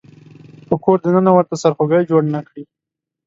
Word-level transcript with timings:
په 0.67 0.75
کور 0.83 0.97
د 1.01 1.05
ننه 1.15 1.31
ورته 1.33 1.55
سرخوږی 1.61 2.03
جوړ 2.09 2.21
نه 2.33 2.41
کړي. 2.47 2.63